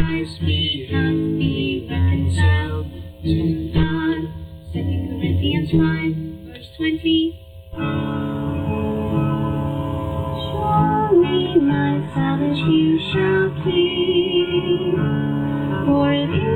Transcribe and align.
nice, 0.00 0.38
be 0.38 0.86
happy 0.90 1.86
and 1.90 2.32
sound 2.34 2.90
to 3.22 3.72
God. 3.74 4.20
2 4.72 4.80
Corinthians 5.20 5.70
5, 5.70 5.80
verse 6.46 6.68
20. 6.76 7.36
Show 10.46 11.16
me 11.20 11.36
my 11.60 11.92
salvation, 12.14 12.72
you 12.72 12.98
shall 13.12 13.46
plead, 13.62 14.94
for 15.86 16.06
it 16.12 16.30
is 16.30 16.49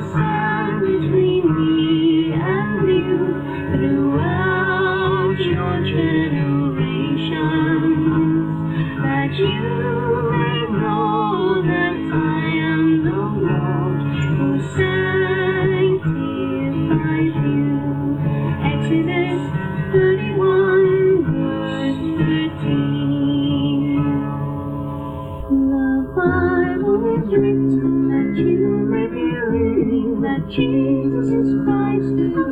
Christmas. 0.00 0.29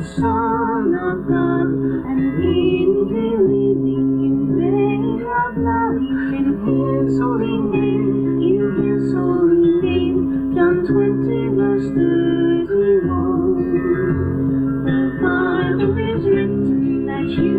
Son 0.00 0.94
of 0.94 1.26
God, 1.26 1.66
and 2.06 2.20
in 2.44 3.08
believing 3.08 4.22
in 4.22 4.56
vain 4.56 5.26
of 5.26 5.54
glory, 5.56 6.06
in 6.38 6.46
His 6.62 7.18
holy 7.18 7.58
name, 7.74 8.38
in 8.38 8.62
His 8.78 9.10
holy 9.12 9.82
name. 9.82 10.54
John 10.54 10.86
20, 10.86 11.50
verse 11.56 11.90
31. 11.90 13.10
The 14.84 15.18
Bible 15.20 15.92
that 17.06 17.26
you 17.42 17.57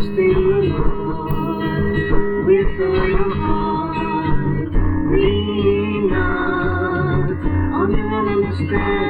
to 0.00 0.06
stay 0.14 0.34
with 2.46 2.72
your 2.78 3.34
heart. 3.34 4.72
Be 5.12 6.08
not, 6.08 7.28
I'll 7.74 7.86
never 7.86 8.20
understand. 8.30 9.09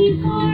You. 0.00 0.49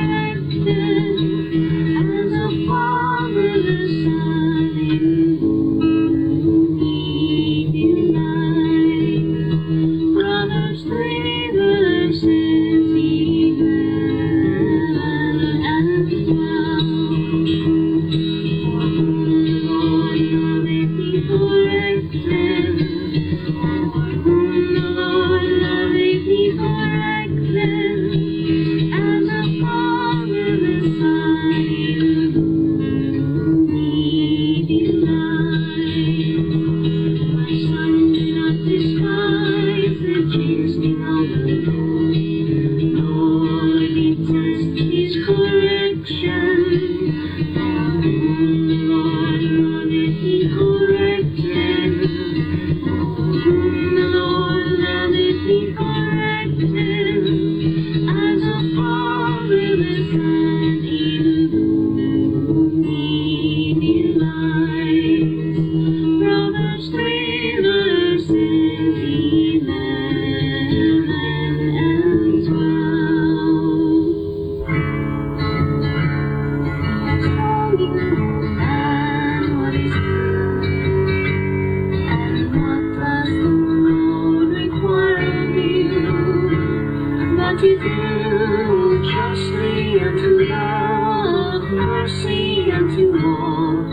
To 87.57 87.63
do 87.63 89.11
justly 89.11 89.99
and 89.99 90.19
to 90.19 90.45
love 90.45 91.63
mercy 91.63 92.71
and 92.71 92.91
to 92.91 93.13
walk 93.13 93.93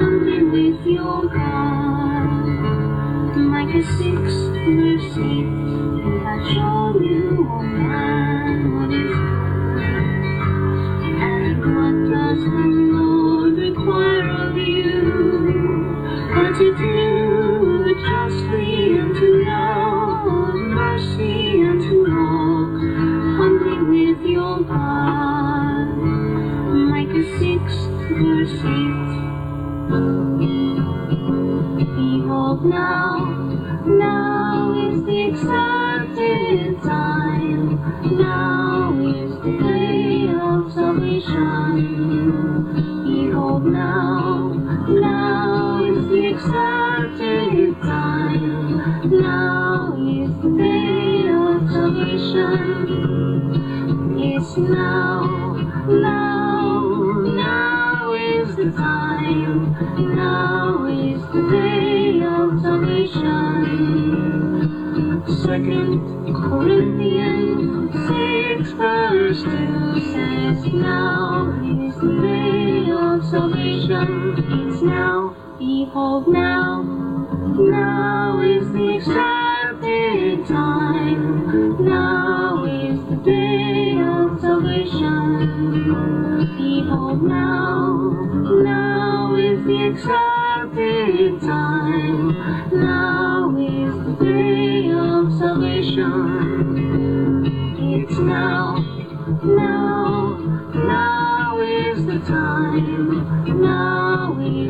humbly 0.00 0.42
with 0.42 0.86
your 0.86 1.26
God. 1.26 1.86
6 3.82 3.88
verse 3.92 5.18
8 5.18 5.20
He 5.20 6.18
has 6.24 6.52
shown 6.52 7.04
you, 7.04 7.46
O 7.48 7.62
man, 7.62 8.74
what 8.74 8.92
is. 8.92 9.16
And 11.22 11.58
what 11.60 11.96
does 12.10 12.40
the 12.42 12.64
Lord 12.90 13.56
require 13.56 14.28
of 14.48 14.56
you? 14.56 15.94
But 16.34 16.58
to 16.58 16.74
do 16.76 17.94
justly 18.00 18.98
and 18.98 19.14
to 19.14 19.44
love 19.44 20.54
mercy 20.54 21.65
Behold 32.56 32.72
now, 32.72 33.16
now 33.84 34.72
is 34.72 35.04
the 35.04 35.28
accepted 35.28 36.82
time, 36.82 37.76
now 38.16 38.94
is 38.98 39.30
the 39.42 39.52
day 39.58 40.28
of 40.30 40.72
salvation. 40.72 41.74
Behold 43.04 43.64
now, 43.66 44.54
now 44.88 45.84
is 45.84 46.08
the 46.08 46.26
accepted 46.32 47.76
time, 47.82 49.10
now 49.20 49.92
is 50.08 50.30
the 50.40 50.48
day 50.56 51.28
of 51.28 51.70
salvation. 51.70 52.58
It's 54.18 54.56
now, 54.56 55.56
now, 55.88 57.20
now 57.36 58.12
is 58.14 58.56
the 58.56 58.70
time, 58.72 59.76
now 60.16 60.55
Second 65.46 66.34
Corinthians 66.34 67.92
6 67.92 68.72
verse 68.72 69.42
2 69.44 70.00
says, 70.12 70.72
Now. 70.74 71.26
Is 71.62 71.94
the 72.00 72.20
day 72.20 72.90
of 72.90 73.24
salvation. 73.24 74.34
It's 74.38 74.82
now, 74.82 75.36
behold 75.56 76.26
now, 76.26 76.82
now 76.82 78.40
is 78.40 78.72
the 78.72 78.96
accepted 78.96 80.46
time, 80.46 81.84
now 81.84 82.64
is 82.64 82.98
the 83.08 83.16
day 83.16 84.00
of 84.02 84.40
salvation. 84.40 85.86
Behold 86.56 87.22
now, 87.22 88.10
now 88.64 89.34
is 89.36 89.64
the 89.64 89.86
accepted 89.92 91.40
time, 91.40 92.85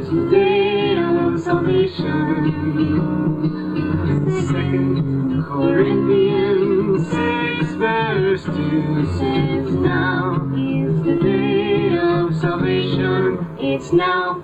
the 0.06 0.30
day 0.30 0.96
of 0.96 1.40
salvation. 1.40 2.04
Second 4.46 5.44
Corinthians 5.44 7.10
6 7.10 7.74
verse 7.74 8.44
2 8.44 9.04
says, 9.18 9.74
Now 9.74 10.48
is 10.54 11.02
the 11.02 11.16
day 11.16 11.98
of 11.98 12.36
salvation. 12.36 13.46
It's 13.58 13.92
now, 13.92 14.42